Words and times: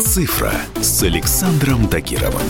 «Цифра» 0.00 0.52
с 0.80 1.04
Александром 1.04 1.86
Тагировым. 1.86 2.42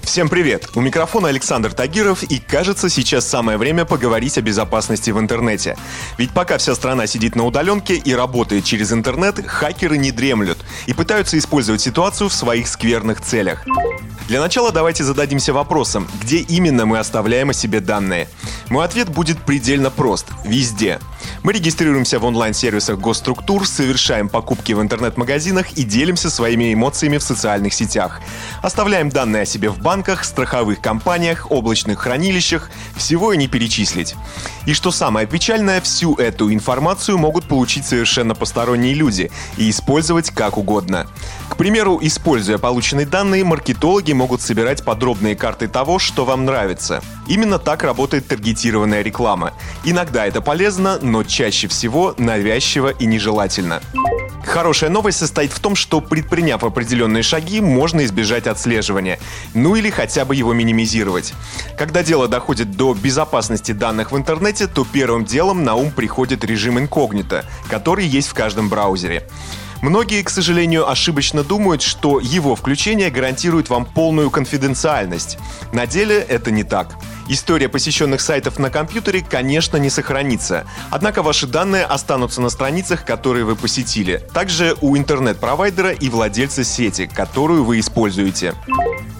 Всем 0.00 0.30
привет! 0.30 0.70
У 0.74 0.80
микрофона 0.80 1.28
Александр 1.28 1.74
Тагиров, 1.74 2.22
и 2.22 2.38
кажется, 2.38 2.88
сейчас 2.88 3.28
самое 3.28 3.58
время 3.58 3.84
поговорить 3.84 4.38
о 4.38 4.40
безопасности 4.40 5.10
в 5.10 5.18
интернете. 5.18 5.76
Ведь 6.16 6.30
пока 6.30 6.56
вся 6.56 6.74
страна 6.74 7.06
сидит 7.06 7.36
на 7.36 7.44
удаленке 7.44 7.96
и 7.96 8.14
работает 8.14 8.64
через 8.64 8.90
интернет, 8.90 9.44
хакеры 9.46 9.98
не 9.98 10.12
дремлют 10.12 10.58
и 10.86 10.94
пытаются 10.94 11.36
использовать 11.36 11.82
ситуацию 11.82 12.30
в 12.30 12.34
своих 12.34 12.66
скверных 12.66 13.20
целях. 13.20 13.66
Для 14.28 14.40
начала 14.40 14.72
давайте 14.72 15.04
зададимся 15.04 15.52
вопросом, 15.52 16.08
где 16.22 16.38
именно 16.38 16.86
мы 16.86 16.98
оставляем 16.98 17.50
о 17.50 17.54
себе 17.54 17.80
данные. 17.80 18.28
Мой 18.70 18.86
ответ 18.86 19.10
будет 19.10 19.38
предельно 19.42 19.90
прост– 19.90 20.26
везде. 20.46 21.00
Мы 21.44 21.52
регистрируемся 21.52 22.18
в 22.18 22.24
онлайн-сервисах 22.24 22.98
госструктур, 22.98 23.68
совершаем 23.68 24.30
покупки 24.30 24.72
в 24.72 24.80
интернет-магазинах 24.80 25.72
и 25.72 25.82
делимся 25.82 26.30
своими 26.30 26.72
эмоциями 26.72 27.18
в 27.18 27.22
социальных 27.22 27.74
сетях. 27.74 28.22
Оставляем 28.62 29.10
данные 29.10 29.42
о 29.42 29.44
себе 29.44 29.68
в 29.68 29.78
банках, 29.78 30.24
страховых 30.24 30.80
компаниях, 30.80 31.50
облачных 31.50 31.98
хранилищах, 31.98 32.70
всего 32.96 33.34
и 33.34 33.36
не 33.36 33.46
перечислить. 33.46 34.14
И 34.64 34.72
что 34.72 34.90
самое 34.90 35.26
печальное, 35.26 35.82
всю 35.82 36.14
эту 36.14 36.50
информацию 36.50 37.18
могут 37.18 37.44
получить 37.44 37.84
совершенно 37.84 38.34
посторонние 38.34 38.94
люди 38.94 39.30
и 39.58 39.68
использовать 39.68 40.30
как 40.30 40.56
угодно. 40.56 41.08
К 41.50 41.56
примеру, 41.58 41.98
используя 42.00 42.56
полученные 42.56 43.04
данные, 43.04 43.44
маркетологи 43.44 44.12
могут 44.12 44.40
собирать 44.40 44.82
подробные 44.82 45.36
карты 45.36 45.68
того, 45.68 45.98
что 45.98 46.24
вам 46.24 46.46
нравится. 46.46 47.02
Именно 47.26 47.58
так 47.58 47.82
работает 47.82 48.28
таргетированная 48.28 49.02
реклама. 49.02 49.54
Иногда 49.84 50.26
это 50.26 50.40
полезно, 50.40 50.98
но 51.00 51.22
чаще 51.24 51.68
всего 51.68 52.14
навязчиво 52.18 52.90
и 52.90 53.06
нежелательно. 53.06 53.80
Хорошая 54.44 54.90
новость 54.90 55.18
состоит 55.18 55.52
в 55.52 55.58
том, 55.58 55.74
что 55.74 56.00
предприняв 56.00 56.62
определенные 56.64 57.22
шаги, 57.22 57.60
можно 57.60 58.04
избежать 58.04 58.46
отслеживания, 58.46 59.18
ну 59.54 59.74
или 59.74 59.88
хотя 59.90 60.24
бы 60.24 60.36
его 60.36 60.52
минимизировать. 60.52 61.32
Когда 61.78 62.02
дело 62.02 62.28
доходит 62.28 62.72
до 62.72 62.94
безопасности 62.94 63.72
данных 63.72 64.12
в 64.12 64.16
интернете, 64.16 64.66
то 64.66 64.86
первым 64.90 65.24
делом 65.24 65.64
на 65.64 65.74
ум 65.74 65.90
приходит 65.90 66.44
режим 66.44 66.78
инкогнито, 66.78 67.44
который 67.70 68.06
есть 68.06 68.28
в 68.28 68.34
каждом 68.34 68.68
браузере. 68.68 69.26
Многие, 69.84 70.22
к 70.22 70.30
сожалению, 70.30 70.88
ошибочно 70.88 71.44
думают, 71.44 71.82
что 71.82 72.18
его 72.18 72.56
включение 72.56 73.10
гарантирует 73.10 73.68
вам 73.68 73.84
полную 73.84 74.30
конфиденциальность. 74.30 75.36
На 75.74 75.86
деле 75.86 76.20
это 76.20 76.50
не 76.50 76.64
так. 76.64 76.96
История 77.28 77.68
посещенных 77.68 78.22
сайтов 78.22 78.58
на 78.58 78.70
компьютере, 78.70 79.20
конечно, 79.20 79.76
не 79.76 79.90
сохранится. 79.90 80.66
Однако 80.90 81.22
ваши 81.22 81.46
данные 81.46 81.84
останутся 81.84 82.40
на 82.40 82.48
страницах, 82.48 83.04
которые 83.04 83.44
вы 83.44 83.56
посетили. 83.56 84.26
Также 84.32 84.74
у 84.80 84.96
интернет-провайдера 84.96 85.90
и 85.92 86.08
владельца 86.08 86.64
сети, 86.64 87.06
которую 87.06 87.64
вы 87.64 87.78
используете. 87.78 88.54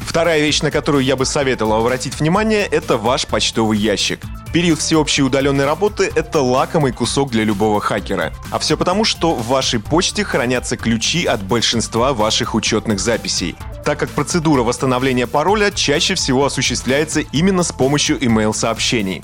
Вторая 0.07 0.41
вещь, 0.41 0.63
на 0.63 0.71
которую 0.71 1.05
я 1.05 1.17
бы 1.17 1.25
советовал 1.25 1.81
обратить 1.81 2.21
внимание, 2.21 2.67
это 2.67 2.97
ваш 2.97 3.27
почтовый 3.27 3.79
ящик. 3.79 4.21
Период 4.53 4.79
всеобщей 4.79 5.23
удаленной 5.23 5.65
работы– 5.65 6.11
это 6.15 6.41
лакомый 6.41 6.93
кусок 6.93 7.31
для 7.31 7.43
любого 7.43 7.81
хакера. 7.81 8.33
А 8.51 8.59
все 8.59 8.77
потому, 8.77 9.05
что 9.05 9.35
в 9.35 9.49
вашей 9.49 9.81
почте 9.81 10.23
хранятся 10.23 10.77
ключи 10.77 11.25
от 11.25 11.43
большинства 11.43 12.13
ваших 12.13 12.55
учетных 12.55 13.01
записей 13.01 13.57
так 13.85 14.01
как 14.01 14.11
процедура 14.11 14.63
восстановления 14.63 15.27
пароля 15.27 15.71
чаще 15.71 16.15
всего 16.15 16.47
осуществляется 16.47 17.21
именно 17.21 17.63
с 17.63 17.71
помощью 17.71 18.19
email-сообщений. 18.19 19.23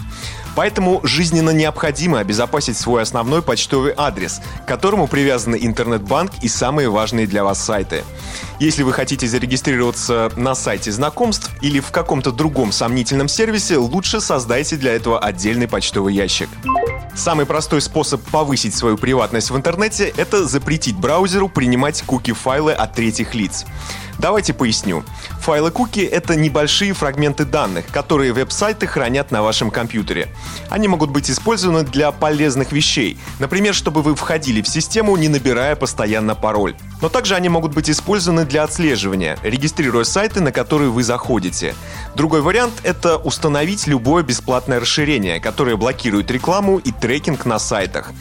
Поэтому 0.56 1.00
жизненно 1.04 1.50
необходимо 1.50 2.18
обезопасить 2.18 2.76
свой 2.76 3.02
основной 3.02 3.42
почтовый 3.42 3.94
адрес, 3.96 4.40
к 4.64 4.68
которому 4.68 5.06
привязаны 5.06 5.58
интернет-банк 5.60 6.32
и 6.42 6.48
самые 6.48 6.88
важные 6.88 7.26
для 7.26 7.44
вас 7.44 7.62
сайты. 7.62 8.04
Если 8.58 8.82
вы 8.82 8.92
хотите 8.92 9.26
зарегистрироваться 9.26 10.30
на 10.36 10.54
сайте 10.54 10.92
знакомств 10.92 11.50
или 11.62 11.80
в 11.80 11.90
каком-то 11.90 12.32
другом 12.32 12.72
сомнительном 12.72 13.28
сервисе, 13.28 13.76
лучше 13.76 14.20
создайте 14.20 14.76
для 14.76 14.92
этого 14.92 15.19
отдельный 15.19 15.69
почтовый 15.69 16.14
ящик. 16.14 16.48
Самый 17.14 17.44
простой 17.44 17.80
способ 17.80 18.22
повысить 18.22 18.75
свою 18.75 18.96
приватность 18.96 19.50
в 19.50 19.56
интернете– 19.56 20.12
это 20.16 20.46
запретить 20.46 20.96
браузеру 20.96 21.48
принимать 21.48 22.02
куки-файлы 22.02 22.72
от 22.72 22.94
третьих 22.94 23.34
лиц. 23.34 23.66
Давайте 24.20 24.53
поясню. 24.53 25.03
Файлы 25.41 25.70
куки— 25.70 26.00
это 26.12 26.36
небольшие 26.36 26.92
фрагменты 26.92 27.47
данных, 27.47 27.86
которые 27.86 28.34
веб-сайты 28.34 28.86
хранят 28.86 29.31
на 29.31 29.42
вашем 29.42 29.70
компьютере. 29.70 30.28
Они 30.69 30.88
могут 30.88 31.08
быть 31.08 31.31
использованы 31.31 31.84
для 31.84 32.12
полезных 32.12 32.70
вещей, 32.70 33.19
например, 33.38 33.75
чтобы 33.75 34.03
вы 34.03 34.14
входили 34.14 34.60
в 34.60 34.69
систему, 34.69 35.16
не 35.16 35.28
набирая 35.28 35.75
постоянно 35.75 36.34
пароль. 36.34 36.76
Но 37.00 37.08
также 37.08 37.34
они 37.34 37.48
могут 37.48 37.72
быть 37.72 37.88
использованы 37.88 38.44
для 38.44 38.64
отслеживания, 38.64 39.38
регистрируя 39.42 40.04
сайты, 40.04 40.42
на 40.42 40.52
которые 40.52 40.91
вы 40.91 41.02
заходите. 41.02 41.75
Другой 42.14 42.42
вариант— 42.42 42.75
это 42.82 43.16
установить 43.16 43.87
любое 43.87 44.22
бесплатное 44.22 44.81
расширение, 44.81 45.41
которое 45.41 45.76
блокирует 45.76 46.31
рекламу 46.31 46.76
и 46.76 46.92
трекинг 46.92 47.47
на 47.47 47.58
сайтах. 47.58 48.12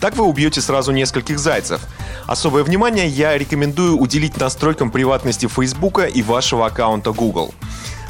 Так 0.00 0.16
вы 0.16 0.24
убьете 0.24 0.60
сразу 0.60 0.92
нескольких 0.92 1.38
зайцев. 1.38 1.80
Особое 2.26 2.62
внимание 2.62 3.08
я 3.08 3.36
рекомендую 3.36 3.96
уделить 3.96 4.36
настройкам 4.36 4.90
приватности 4.90 5.48
Facebook 5.48 6.00
и 6.14 6.22
вашего 6.22 6.66
аккаунта 6.66 7.12
Google. 7.12 7.52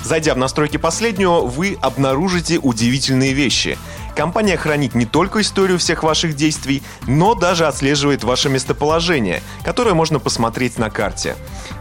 Зайдя 0.04 0.34
в 0.34 0.38
настройки 0.38 0.77
последнего, 0.77 1.41
вы 1.41 1.77
обнаружите 1.81 2.59
удивительные 2.59 3.32
вещи. 3.32 3.78
Компания 4.18 4.56
хранит 4.56 4.96
не 4.96 5.06
только 5.06 5.42
историю 5.42 5.78
всех 5.78 6.02
ваших 6.02 6.34
действий, 6.34 6.82
но 7.06 7.36
даже 7.36 7.68
отслеживает 7.68 8.24
ваше 8.24 8.48
местоположение, 8.48 9.44
которое 9.62 9.94
можно 9.94 10.18
посмотреть 10.18 10.76
на 10.76 10.90
карте. 10.90 11.36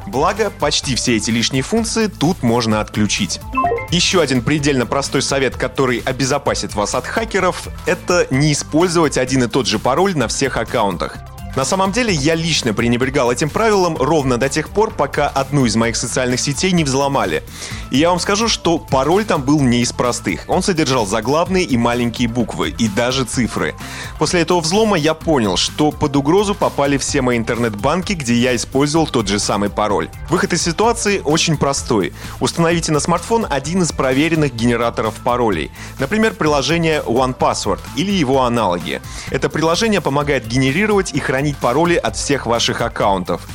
Благо, 0.06 0.52
почти 0.52 0.94
все 0.94 1.18
эти 1.18 1.32
лишние 1.32 1.64
функции 1.64 2.06
тут 2.06 2.44
можно 2.44 2.80
отключить. 2.80 3.42
Еще 3.90 4.22
один 4.22 4.44
предельно 4.44 4.86
простой 4.86 5.24
совет, 5.24 5.58
который 5.58 5.98
обезопасит 6.06 6.76
вас 6.76 6.94
от 6.94 7.08
хакеров, 7.08 7.70
это 7.88 8.28
не 8.30 8.54
использовать 8.54 9.18
один 9.18 9.42
и 9.42 9.48
тот 9.48 9.66
же 9.66 9.80
пароль 9.80 10.16
на 10.16 10.28
всех 10.28 10.58
аккаунтах. 10.58 11.18
На 11.56 11.66
самом 11.66 11.92
деле 11.92 12.14
я 12.14 12.36
лично 12.36 12.74
пренебрегал 12.74 13.32
этим 13.32 13.50
правилом 13.50 13.98
ровно 13.98 14.38
до 14.38 14.48
тех 14.48 14.70
пор, 14.70 14.94
пока 14.94 15.28
одну 15.28 15.66
из 15.66 15.76
моих 15.76 15.96
социальных 15.96 16.40
сетей 16.40 16.72
не 16.72 16.84
взломали. 16.84 17.44
И 17.90 17.98
я 17.98 18.10
вам 18.10 18.20
скажу, 18.20 18.48
что 18.48 18.78
пароль 18.78 19.26
там 19.26 19.42
был 19.42 19.62
не 19.62 19.82
из 19.82 19.92
простых. 19.92 20.44
Он 20.48 20.62
содержал 20.62 21.08
заглавные 21.08 21.64
и 21.64 21.76
маленькие 21.78 22.28
буквы, 22.28 22.70
и 22.78 22.88
даже 22.88 23.24
цифры. 23.24 23.74
После 24.20 24.42
этого 24.42 24.60
взлома 24.60 24.98
я 24.98 25.14
понял, 25.14 25.58
что 25.58 25.92
под 25.92 26.16
угрозу 26.16 26.54
попали 26.54 26.98
все 26.98 27.22
мои 27.22 27.38
интернет-банки, 27.38 28.14
где 28.14 28.36
я 28.36 28.56
использовал 28.56 29.08
тот 29.08 29.28
же 29.28 29.40
самый 29.40 29.70
пароль. 29.70 30.10
Выход 30.30 30.54
из 30.54 30.62
ситуации 30.62 31.22
очень 31.24 31.58
простой. 31.58 32.14
Установите 32.40 32.92
на 32.92 33.00
смартфон 33.00 33.48
один 33.50 33.82
из 33.82 33.92
проверенных 33.92 34.54
генераторов 34.54 35.16
паролей. 35.24 35.72
Например, 36.00 36.34
приложение 36.34 37.02
OnePassword 37.02 37.80
или 37.96 38.12
его 38.12 38.44
аналоги. 38.44 39.02
Это 39.32 39.50
приложение 39.50 40.02
помогает 40.02 40.48
генерировать 40.48 41.14
и 41.14 41.20
хранить 41.20 41.47
хранить 41.48 41.58
пароли 41.58 41.96
от 41.96 42.16
всех 42.16 42.46
ваших 42.46 42.82
аккаунтов. 42.82 43.48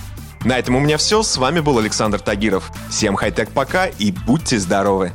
На 0.45 0.59
этом 0.59 0.77
у 0.77 0.81
меня 0.81 0.97
все. 0.97 1.23
С 1.23 1.37
вами 1.37 1.61
был 1.61 1.79
Александр 1.79 2.21
Тагиров. 2.21 2.71
Всем 2.89 3.17
хай-тек 3.17 3.51
пока 3.51 3.87
и 3.87 4.13
будьте 4.13 4.59
здоровы. 4.59 5.13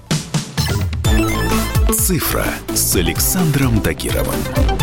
Цифра 1.92 2.46
с 2.76 2.96
Александром 2.96 3.82
Тагировым. 3.82 4.77